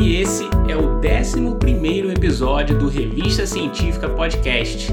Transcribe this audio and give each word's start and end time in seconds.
E 0.00 0.16
esse 0.16 0.44
é 0.66 0.74
o 0.74 0.98
11 0.98 2.10
episódio 2.10 2.78
do 2.78 2.88
Revista 2.88 3.46
Científica 3.46 4.08
Podcast, 4.08 4.90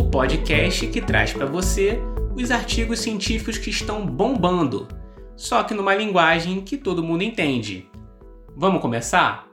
o 0.00 0.08
podcast 0.08 0.86
que 0.86 1.02
traz 1.02 1.30
para 1.30 1.44
você 1.44 2.00
os 2.34 2.50
artigos 2.50 3.00
científicos 3.00 3.58
que 3.58 3.68
estão 3.68 4.06
bombando, 4.06 4.88
só 5.36 5.62
que 5.62 5.74
numa 5.74 5.94
linguagem 5.94 6.62
que 6.62 6.78
todo 6.78 7.02
mundo 7.02 7.22
entende. 7.22 7.86
Vamos 8.56 8.80
começar? 8.80 9.46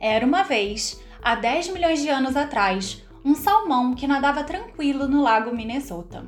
Era 0.00 0.24
uma 0.24 0.44
vez, 0.44 0.98
há 1.22 1.34
10 1.34 1.68
milhões 1.68 2.00
de 2.00 2.08
anos 2.08 2.36
atrás, 2.36 3.04
um 3.22 3.34
salmão 3.34 3.94
que 3.94 4.06
nadava 4.06 4.42
tranquilo 4.42 5.06
no 5.06 5.22
lago 5.22 5.54
Minnesota. 5.54 6.24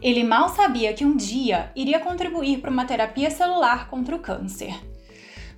Ele 0.00 0.22
mal 0.22 0.50
sabia 0.50 0.94
que 0.94 1.04
um 1.04 1.16
dia 1.16 1.72
iria 1.74 1.98
contribuir 1.98 2.60
para 2.60 2.70
uma 2.70 2.84
terapia 2.84 3.32
celular 3.32 3.90
contra 3.90 4.14
o 4.14 4.20
câncer. 4.20 4.78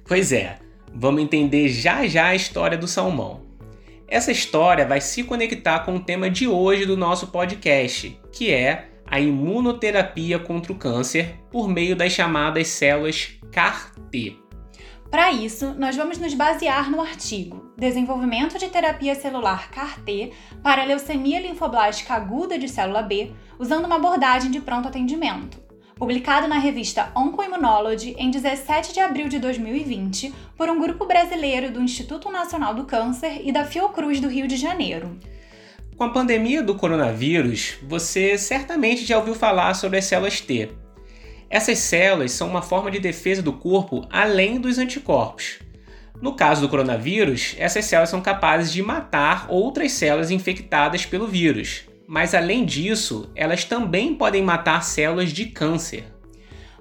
Pois 0.03 0.33
é, 0.33 0.67
vamos 0.99 1.23
entender 1.23 1.69
já 1.69 2.07
já 2.09 2.27
a 2.27 2.35
história 2.35 2.77
do 2.77 2.89
salmão. 2.89 3.43
Essa 4.09 4.33
história 4.33 4.85
vai 4.85 5.01
se 5.01 5.23
conectar 5.23 5.81
com 5.81 5.95
o 5.95 6.01
tema 6.01 6.29
de 6.29 6.49
hoje 6.49 6.85
do 6.85 6.97
nosso 6.97 7.29
podcast, 7.29 8.19
que 8.33 8.53
é 8.53 8.89
a 9.07 9.21
imunoterapia 9.21 10.39
contra 10.39 10.73
o 10.73 10.77
câncer 10.77 11.37
por 11.51 11.69
meio 11.69 11.95
das 11.95 12.13
chamadas 12.13 12.67
células 12.69 13.39
CAR-T. 13.53 14.37
Para 15.09 15.33
isso, 15.33 15.73
nós 15.79 15.97
vamos 15.97 16.19
nos 16.19 16.35
basear 16.35 16.91
no 16.91 17.01
artigo 17.01 17.73
Desenvolvimento 17.79 18.59
de 18.59 18.69
terapia 18.69 19.15
celular 19.15 19.71
CAR-T 19.71 20.33
para 20.63 20.85
leucemia 20.85 21.41
linfoblástica 21.41 22.15
aguda 22.15 22.59
de 22.59 22.69
célula 22.69 23.03
B, 23.03 23.31
usando 23.59 23.87
uma 23.87 23.97
abordagem 23.97 24.51
de 24.51 24.61
pronto 24.61 24.89
atendimento, 24.89 25.59
publicado 25.99 26.47
na 26.47 26.59
revista 26.59 27.11
Oncoimmunology 27.15 28.15
em 28.17 28.31
17 28.31 28.95
de 28.95 29.01
abril 29.01 29.29
de 29.29 29.39
2020 29.39 30.33
por 30.57 30.71
um 30.71 30.81
grupo 30.81 31.05
brasileiro 31.05 31.71
do 31.71 31.83
Instituto 31.83 32.31
Nacional 32.31 32.75
do 32.75 32.85
Câncer 32.85 33.43
e 33.45 33.53
da 33.53 33.65
Fiocruz 33.65 34.21
do 34.21 34.29
Rio 34.29 34.47
de 34.47 34.57
Janeiro. 34.57 35.19
Com 35.97 36.05
a 36.05 36.11
pandemia 36.11 36.63
do 36.63 36.77
coronavírus, 36.77 37.79
você 37.83 38.39
certamente 38.39 39.05
já 39.05 39.19
ouviu 39.19 39.35
falar 39.35 39.75
sobre 39.75 39.99
as 39.99 40.05
células 40.05 40.41
T 40.41 40.71
essas 41.51 41.79
células 41.79 42.33
são 42.33 42.47
uma 42.47 42.61
forma 42.61 42.91
de 42.91 42.99
defesa 42.99 43.41
do 43.41 43.55
corpo 43.55 44.07
além 44.11 44.61
dos 44.61 44.79
anticorpos. 44.79 45.61
No 46.21 46.35
caso 46.35 46.61
do 46.61 46.69
coronavírus, 46.69 47.55
essas 47.59 47.87
células 47.87 48.11
são 48.11 48.21
capazes 48.21 48.71
de 48.71 48.83
matar 48.83 49.47
outras 49.49 49.93
células 49.93 50.31
infectadas 50.31 51.07
pelo 51.07 51.27
vírus, 51.27 51.85
mas 52.09 52.35
além 52.35 52.65
disso, 52.65 53.31
elas 53.37 53.65
também 53.65 54.15
podem 54.15 54.43
matar 54.43 54.83
células 54.83 55.31
de 55.31 55.45
câncer. 55.45 56.07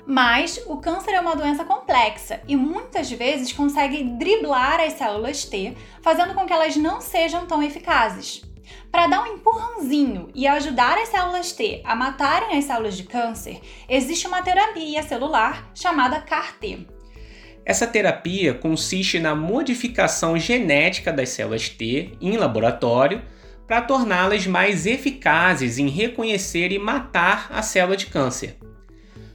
Mas 0.06 0.64
o 0.67 0.78
câncer 0.78 1.11
é 1.11 1.19
uma 1.19 1.36
doença 1.36 1.66
complexa 1.66 2.39
e 2.47 2.56
muitas 2.56 3.11
vezes 3.11 3.52
consegue 3.52 4.06
driblar 4.06 4.80
as 4.80 4.94
células 4.94 5.44
T, 5.44 5.75
fazendo 6.02 6.34
com 6.34 6.45
que 6.45 6.53
elas 6.53 6.78
não 6.78 7.02
sejam 7.02 7.45
tão 7.45 7.61
eficazes. 7.61 8.42
Para 8.89 9.08
dar 9.08 9.23
um 9.23 9.34
empurrãozinho 9.34 10.30
e 10.34 10.47
ajudar 10.47 10.97
as 10.97 11.09
células 11.09 11.52
T 11.52 11.81
a 11.84 11.94
matarem 11.94 12.58
as 12.58 12.64
células 12.64 12.95
de 12.95 13.03
câncer, 13.03 13.59
existe 13.89 14.28
uma 14.28 14.41
terapia 14.41 15.03
celular 15.03 15.69
chamada 15.75 16.22
CAR-T. 16.22 16.88
Essa 17.66 17.86
terapia 17.86 18.53
consiste 18.53 19.19
na 19.19 19.36
modificação 19.36 20.38
genética 20.38 21.12
das 21.12 21.28
células 21.28 21.67
T 21.67 22.14
em 22.22 22.38
laboratório 22.38 23.22
para 23.68 23.82
torná-las 23.82 24.48
mais 24.48 24.86
eficazes 24.86 25.78
em 25.78 25.90
reconhecer 25.90 26.72
e 26.72 26.80
matar 26.80 27.50
a 27.52 27.62
célula 27.62 27.98
de 27.98 28.06
câncer. 28.06 28.56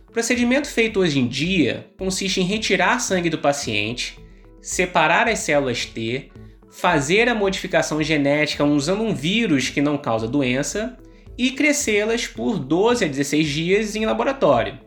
O 0.09 0.13
procedimento 0.13 0.69
feito 0.69 1.01
hoje 1.01 1.19
em 1.19 1.29
dia 1.29 1.87
consiste 1.99 2.41
em 2.41 2.45
retirar 2.45 2.99
sangue 2.99 3.29
do 3.29 3.39
paciente, 3.39 4.19
separar 4.61 5.29
as 5.29 5.41
células 5.41 5.85
T, 5.85 6.31
fazer 6.71 7.29
a 7.29 7.35
modificação 7.35 8.03
genética 8.03 8.65
usando 8.65 9.03
um 9.03 9.15
vírus 9.15 9.69
que 9.69 9.83
não 9.83 9.99
causa 9.99 10.27
doença 10.27 10.97
e 11.37 11.51
crescê-las 11.51 12.27
por 12.27 12.59
12 12.59 13.05
a 13.05 13.09
16 13.09 13.47
dias 13.47 13.97
em 13.97 14.07
laboratório. 14.07 14.79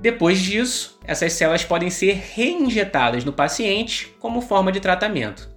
Depois 0.00 0.40
disso, 0.40 0.98
essas 1.04 1.32
células 1.32 1.64
podem 1.64 1.88
ser 1.90 2.20
reinjetadas 2.34 3.24
no 3.24 3.32
paciente 3.32 4.12
como 4.18 4.40
forma 4.40 4.72
de 4.72 4.80
tratamento. 4.80 5.51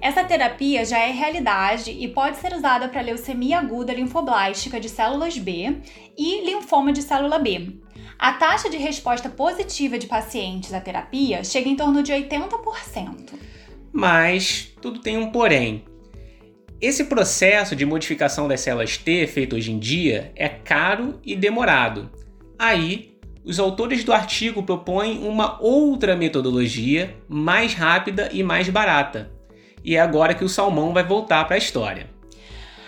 Essa 0.00 0.22
terapia 0.24 0.84
já 0.84 0.98
é 0.98 1.10
realidade 1.10 1.90
e 1.90 2.06
pode 2.08 2.36
ser 2.38 2.52
usada 2.54 2.88
para 2.88 3.00
leucemia 3.00 3.58
aguda 3.58 3.92
linfoblástica 3.92 4.78
de 4.78 4.88
células 4.88 5.36
B 5.36 5.78
e 6.16 6.44
linfoma 6.46 6.92
de 6.92 7.02
célula 7.02 7.38
B. 7.38 7.80
A 8.18 8.32
taxa 8.32 8.70
de 8.70 8.76
resposta 8.76 9.28
positiva 9.28 9.98
de 9.98 10.06
pacientes 10.06 10.72
à 10.72 10.80
terapia 10.80 11.42
chega 11.42 11.68
em 11.68 11.76
torno 11.76 12.02
de 12.02 12.12
80%. 12.12 13.34
Mas 13.92 14.72
tudo 14.80 15.00
tem 15.00 15.16
um 15.16 15.30
porém. 15.30 15.84
Esse 16.80 17.04
processo 17.04 17.74
de 17.74 17.84
modificação 17.84 18.46
das 18.46 18.60
células 18.60 18.96
T 18.96 19.26
feito 19.26 19.56
hoje 19.56 19.72
em 19.72 19.78
dia 19.80 20.32
é 20.36 20.48
caro 20.48 21.18
e 21.24 21.34
demorado. 21.34 22.08
Aí, 22.56 23.18
os 23.44 23.58
autores 23.58 24.04
do 24.04 24.12
artigo 24.12 24.62
propõem 24.62 25.26
uma 25.26 25.60
outra 25.60 26.14
metodologia 26.14 27.16
mais 27.28 27.74
rápida 27.74 28.28
e 28.32 28.44
mais 28.44 28.68
barata. 28.68 29.37
E 29.84 29.96
é 29.96 30.00
agora 30.00 30.34
que 30.34 30.44
o 30.44 30.48
salmão 30.48 30.92
vai 30.92 31.04
voltar 31.04 31.44
para 31.44 31.54
a 31.54 31.58
história. 31.58 32.10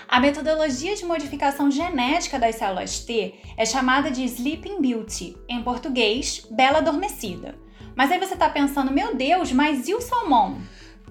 A 0.08 0.18
metodologia 0.18 0.96
de 0.96 1.04
modificação 1.04 1.70
genética 1.70 2.38
das 2.38 2.56
células 2.56 2.98
T 3.00 3.34
é 3.56 3.64
chamada 3.64 4.10
de 4.10 4.24
Sleeping 4.24 4.80
Beauty, 4.80 5.36
em 5.48 5.62
português, 5.62 6.46
bela 6.50 6.78
adormecida. 6.78 7.54
Mas 7.94 8.10
aí 8.10 8.18
você 8.18 8.34
está 8.34 8.48
pensando, 8.48 8.90
meu 8.90 9.14
Deus, 9.14 9.52
mas 9.52 9.86
e 9.86 9.94
o 9.94 10.00
salmão? 10.00 10.58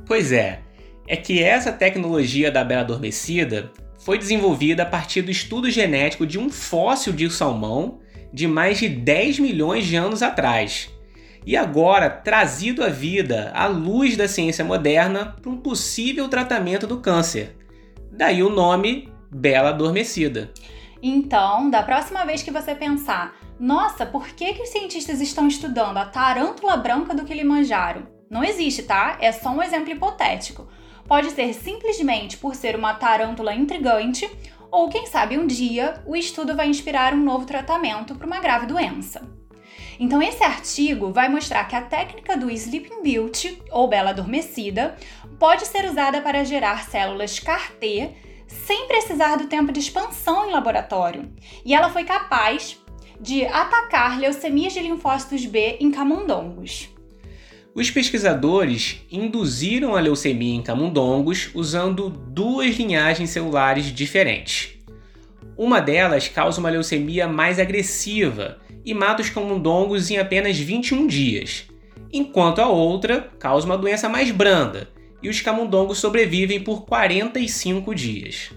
Pois 0.06 0.32
é, 0.32 0.62
é 1.08 1.16
que 1.16 1.42
essa 1.42 1.72
tecnologia 1.72 2.52
da 2.52 2.64
bela 2.64 2.82
adormecida 2.82 3.72
foi 4.00 4.18
desenvolvida 4.18 4.84
a 4.84 4.86
partir 4.86 5.22
do 5.22 5.32
estudo 5.32 5.70
genético 5.70 6.26
de 6.26 6.38
um 6.38 6.50
fóssil 6.50 7.14
de 7.14 7.30
salmão 7.30 8.00
de 8.34 8.48
mais 8.48 8.80
de 8.80 8.88
10 8.88 9.40
milhões 9.40 9.86
de 9.86 9.96
anos 9.96 10.22
atrás. 10.22 10.90
E 11.46 11.56
agora 11.56 12.10
trazido 12.10 12.84
à 12.84 12.90
vida 12.90 13.52
à 13.56 13.68
luz 13.68 14.16
da 14.18 14.28
ciência 14.28 14.64
moderna 14.64 15.38
para 15.42 15.52
um 15.52 15.58
possível 15.58 16.28
tratamento 16.28 16.86
do 16.86 17.00
câncer. 17.00 17.56
Daí 18.12 18.44
o 18.44 18.50
nome 18.50 19.12
Bela 19.32 19.70
Adormecida. 19.70 20.52
Então, 21.02 21.70
da 21.70 21.82
próxima 21.82 22.26
vez 22.26 22.44
que 22.44 22.52
você 22.52 22.76
pensar, 22.76 23.36
nossa, 23.60 24.06
por 24.06 24.28
que, 24.28 24.54
que 24.54 24.64
os 24.64 24.70
cientistas 24.70 25.22
estão 25.22 25.48
estudando 25.48 25.98
a 25.98 26.06
tarântula 26.06 26.76
branca 26.78 27.14
do 27.14 27.24
Kilimanjaro? 27.24 28.08
Não 28.30 28.44
existe, 28.44 28.84
tá? 28.84 29.18
É 29.20 29.32
só 29.32 29.50
um 29.50 29.64
exemplo 29.64 29.92
hipotético. 29.92 30.68
Pode 31.08 31.32
ser 31.32 31.54
simplesmente 31.54 32.38
por 32.38 32.54
ser 32.54 32.76
uma 32.76 32.94
tarântula 32.94 33.56
intrigante, 33.56 34.30
ou 34.72 34.90
quem 34.90 35.08
sabe 35.08 35.38
um 35.38 35.48
dia 35.48 36.04
o 36.06 36.16
estudo 36.16 36.56
vai 36.56 36.68
inspirar 36.68 37.14
um 37.14 37.24
novo 37.24 37.46
tratamento 37.46 38.14
para 38.16 38.28
uma 38.28 38.40
grave 38.40 38.68
doença. 38.68 39.22
Então, 40.00 40.22
esse 40.22 40.44
artigo 40.44 41.12
vai 41.12 41.28
mostrar 41.30 41.66
que 41.66 41.76
a 41.76 41.82
técnica 41.82 42.38
do 42.38 42.50
Sleeping 42.50 43.04
Beauty, 43.04 43.62
ou 43.72 43.88
Bela 43.88 44.12
Adormecida, 44.12 44.96
pode 45.38 45.66
ser 45.66 45.86
usada 45.86 46.22
para 46.22 46.44
gerar 46.44 46.90
células 46.90 47.40
CAR-T 47.40 48.10
sem 48.48 48.88
precisar 48.88 49.36
do 49.38 49.48
tempo 49.48 49.72
de 49.72 49.80
expansão 49.80 50.48
em 50.48 50.52
laboratório. 50.52 51.32
E 51.64 51.74
ela 51.74 51.90
foi 51.90 52.04
capaz 52.04 52.78
de 53.20 53.46
atacar 53.46 54.20
leucemias 54.20 54.74
de 54.74 54.80
linfócitos 54.80 55.46
B 55.46 55.78
em 55.80 55.92
camundongos. 55.92 56.90
Os 57.76 57.92
pesquisadores 57.92 59.02
induziram 59.12 59.96
a 59.96 60.00
leucemia 60.00 60.56
em 60.56 60.62
camundongos 60.62 61.52
usando 61.54 62.10
duas 62.10 62.76
linhagens 62.76 63.30
celulares 63.30 63.86
diferentes. 63.86 64.78
Uma 65.56 65.80
delas 65.80 66.28
causa 66.28 66.60
uma 66.60 66.70
leucemia 66.70 67.28
mais 67.28 67.60
agressiva 67.60 68.60
e 68.90 68.94
mata 68.96 69.22
os 69.22 69.30
camundongos 69.30 70.10
em 70.10 70.18
apenas 70.18 70.58
21 70.58 71.06
dias, 71.06 71.68
enquanto 72.12 72.58
a 72.58 72.68
outra 72.68 73.30
causa 73.38 73.68
uma 73.68 73.78
doença 73.78 74.10
mais 74.10 74.32
branda 74.32 74.90
e 75.22 75.30
os 75.30 75.42
camundongos 75.42 76.00
sobrevivem 76.00 76.64
por 76.64 76.86
45 76.86 77.94
dias. 77.94 78.52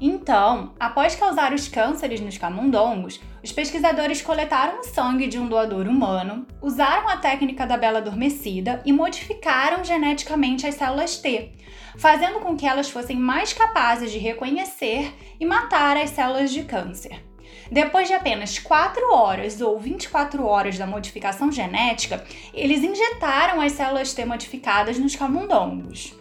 Então, 0.00 0.74
após 0.80 1.14
causar 1.14 1.52
os 1.52 1.68
cânceres 1.68 2.20
nos 2.20 2.36
camundongos, 2.36 3.20
os 3.42 3.52
pesquisadores 3.52 4.20
coletaram 4.20 4.80
o 4.80 4.84
sangue 4.84 5.28
de 5.28 5.38
um 5.38 5.48
doador 5.48 5.86
humano, 5.86 6.44
usaram 6.60 7.08
a 7.08 7.16
técnica 7.16 7.64
da 7.64 7.76
bela 7.76 7.98
adormecida 7.98 8.82
e 8.84 8.92
modificaram 8.92 9.84
geneticamente 9.84 10.66
as 10.66 10.74
células 10.74 11.18
T, 11.18 11.52
fazendo 11.96 12.40
com 12.40 12.56
que 12.56 12.66
elas 12.66 12.90
fossem 12.90 13.16
mais 13.16 13.52
capazes 13.52 14.10
de 14.10 14.18
reconhecer 14.18 15.14
e 15.38 15.46
matar 15.46 15.96
as 15.96 16.10
células 16.10 16.50
de 16.50 16.64
câncer. 16.64 17.28
Depois 17.70 18.08
de 18.08 18.14
apenas 18.14 18.58
4 18.58 19.12
horas 19.12 19.60
ou 19.60 19.78
24 19.78 20.44
horas 20.44 20.78
da 20.78 20.86
modificação 20.86 21.52
genética, 21.52 22.24
eles 22.54 22.82
injetaram 22.82 23.60
as 23.60 23.72
células 23.72 24.14
T 24.14 24.24
modificadas 24.24 24.98
nos 24.98 25.14
camundongos. 25.14 26.14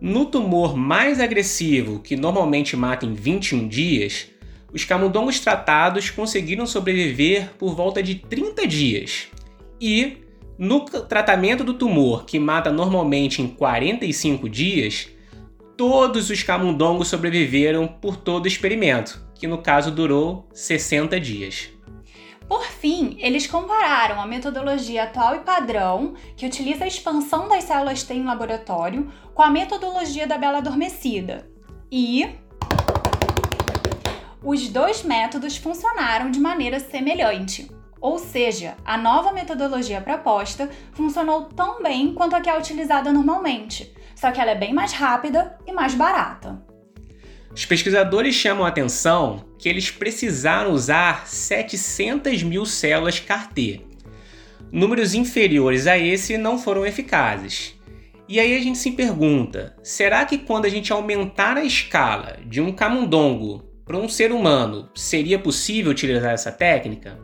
No 0.00 0.24
tumor 0.24 0.76
mais 0.76 1.20
agressivo, 1.20 2.00
que 2.00 2.16
normalmente 2.16 2.76
mata 2.76 3.04
em 3.04 3.12
21 3.12 3.68
dias, 3.68 4.28
os 4.72 4.84
camundongos 4.84 5.40
tratados 5.40 6.08
conseguiram 6.08 6.66
sobreviver 6.66 7.50
por 7.58 7.74
volta 7.74 8.02
de 8.02 8.14
30 8.14 8.66
dias. 8.66 9.28
E, 9.80 10.18
No 10.58 10.80
tratamento 10.84 11.64
do 11.64 11.72
tumor, 11.72 12.26
que 12.26 12.38
mata 12.38 12.70
normalmente 12.70 13.40
em 13.40 13.48
45 13.48 14.46
dias, 14.46 15.08
todos 15.80 16.28
os 16.28 16.42
camundongos 16.42 17.08
sobreviveram 17.08 17.88
por 17.88 18.14
todo 18.14 18.44
o 18.44 18.48
experimento, 18.48 19.26
que 19.34 19.46
no 19.46 19.62
caso 19.62 19.90
durou 19.90 20.46
60 20.52 21.18
dias. 21.18 21.70
Por 22.46 22.62
fim, 22.66 23.16
eles 23.18 23.46
compararam 23.46 24.20
a 24.20 24.26
metodologia 24.26 25.04
atual 25.04 25.36
e 25.36 25.38
padrão, 25.38 26.12
que 26.36 26.44
utiliza 26.44 26.84
a 26.84 26.86
expansão 26.86 27.48
das 27.48 27.64
células 27.64 28.02
T 28.02 28.12
em 28.12 28.24
laboratório, 28.24 29.10
com 29.32 29.40
a 29.40 29.48
metodologia 29.48 30.26
da 30.26 30.36
bela 30.36 30.58
adormecida. 30.58 31.48
E 31.90 32.28
os 34.44 34.68
dois 34.68 35.02
métodos 35.02 35.56
funcionaram 35.56 36.30
de 36.30 36.38
maneira 36.38 36.78
semelhante. 36.78 37.70
Ou 37.98 38.18
seja, 38.18 38.76
a 38.84 38.98
nova 38.98 39.32
metodologia 39.32 40.02
proposta 40.02 40.68
funcionou 40.92 41.44
tão 41.44 41.82
bem 41.82 42.12
quanto 42.12 42.36
a 42.36 42.40
que 42.42 42.50
é 42.50 42.58
utilizada 42.58 43.10
normalmente, 43.10 43.94
só 44.20 44.30
que 44.30 44.38
ela 44.38 44.50
é 44.50 44.54
bem 44.54 44.74
mais 44.74 44.92
rápida 44.92 45.56
e 45.66 45.72
mais 45.72 45.94
barata. 45.94 46.60
Os 47.54 47.64
pesquisadores 47.64 48.34
chamam 48.34 48.66
a 48.66 48.68
atenção 48.68 49.46
que 49.58 49.66
eles 49.66 49.90
precisaram 49.90 50.72
usar 50.72 51.26
700 51.26 52.42
mil 52.42 52.66
células 52.66 53.18
CAR-T. 53.18 53.80
Números 54.70 55.14
inferiores 55.14 55.86
a 55.86 55.98
esse 55.98 56.36
não 56.36 56.58
foram 56.58 56.84
eficazes. 56.84 57.74
E 58.28 58.38
aí 58.38 58.54
a 58.54 58.60
gente 58.60 58.78
se 58.78 58.92
pergunta: 58.92 59.74
será 59.82 60.26
que 60.26 60.36
quando 60.36 60.66
a 60.66 60.68
gente 60.68 60.92
aumentar 60.92 61.56
a 61.56 61.64
escala 61.64 62.38
de 62.44 62.60
um 62.60 62.72
camundongo 62.72 63.64
para 63.86 63.96
um 63.96 64.08
ser 64.08 64.32
humano, 64.32 64.90
seria 64.94 65.38
possível 65.38 65.90
utilizar 65.90 66.32
essa 66.32 66.52
técnica? 66.52 67.18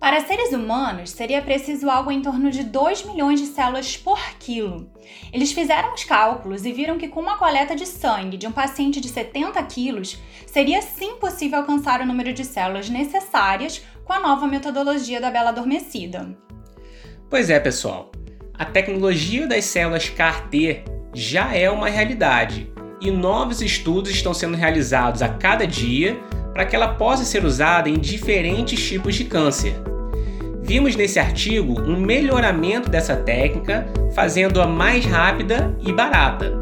Para 0.00 0.20
seres 0.20 0.52
humanos, 0.52 1.10
seria 1.10 1.42
preciso 1.42 1.90
algo 1.90 2.12
em 2.12 2.22
torno 2.22 2.52
de 2.52 2.62
2 2.62 3.04
milhões 3.04 3.40
de 3.40 3.46
células 3.46 3.96
por 3.96 4.20
quilo. 4.38 4.88
Eles 5.32 5.50
fizeram 5.50 5.92
os 5.92 6.04
cálculos 6.04 6.64
e 6.64 6.72
viram 6.72 6.96
que 6.96 7.08
com 7.08 7.20
uma 7.20 7.36
coleta 7.36 7.74
de 7.74 7.84
sangue 7.84 8.36
de 8.36 8.46
um 8.46 8.52
paciente 8.52 9.00
de 9.00 9.08
70 9.08 9.60
quilos, 9.64 10.16
seria 10.46 10.80
sim 10.82 11.16
possível 11.16 11.58
alcançar 11.58 12.00
o 12.00 12.06
número 12.06 12.32
de 12.32 12.44
células 12.44 12.88
necessárias 12.88 13.82
com 14.04 14.12
a 14.12 14.20
nova 14.20 14.46
metodologia 14.46 15.20
da 15.20 15.32
bela 15.32 15.50
adormecida. 15.50 16.38
Pois 17.28 17.50
é, 17.50 17.58
pessoal. 17.58 18.12
A 18.54 18.64
tecnologia 18.64 19.48
das 19.48 19.64
células 19.64 20.08
CAR-T 20.08 20.84
já 21.12 21.52
é 21.54 21.68
uma 21.68 21.88
realidade 21.88 22.72
e 23.00 23.10
novos 23.10 23.60
estudos 23.60 24.10
estão 24.10 24.32
sendo 24.32 24.56
realizados 24.56 25.22
a 25.22 25.28
cada 25.28 25.66
dia 25.66 26.18
para 26.58 26.66
que 26.66 26.74
ela 26.74 26.88
possa 26.88 27.24
ser 27.24 27.44
usada 27.44 27.88
em 27.88 27.96
diferentes 28.00 28.84
tipos 28.84 29.14
de 29.14 29.22
câncer. 29.22 29.76
Vimos 30.60 30.96
nesse 30.96 31.20
artigo 31.20 31.80
um 31.82 32.00
melhoramento 32.00 32.90
dessa 32.90 33.14
técnica, 33.14 33.86
fazendo-a 34.12 34.66
mais 34.66 35.04
rápida 35.04 35.72
e 35.86 35.92
barata. 35.92 36.52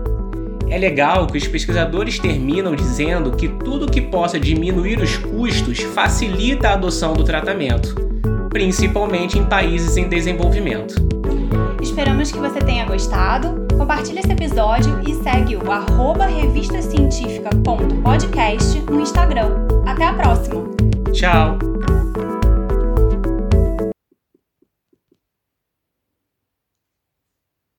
É 0.69 0.76
legal 0.76 1.26
que 1.26 1.38
os 1.38 1.48
pesquisadores 1.48 2.19
terminam 2.19 2.76
dizendo 2.76 3.31
que 3.31 3.48
tudo 3.48 3.90
que 3.90 4.02
possa 4.02 4.38
diminuir 4.38 5.00
os 5.00 5.16
custos 5.16 5.78
facilita 5.78 6.69
a 6.69 6.72
adoção 6.75 7.14
do 7.14 7.25
tratamento, 7.25 7.94
principalmente 8.50 9.38
em 9.38 9.46
países 9.46 9.96
em 9.96 10.10
desenvolvimento. 10.10 10.94
Esperamos 11.81 12.31
que 12.31 12.38
você 12.38 12.58
tenha 12.58 12.84
gostado. 12.84 13.65
Compartilhe 13.76 14.20
esse 14.20 14.32
episódio 14.32 15.02
e 15.06 15.14
segue 15.23 15.56
o 15.56 15.70
arroba 15.70 16.25
revistacientifica.podcast 16.26 18.81
no 18.90 19.00
Instagram. 19.00 19.50
Até 19.87 20.06
a 20.06 20.14
próxima! 20.14 20.64
Tchau! 21.12 21.58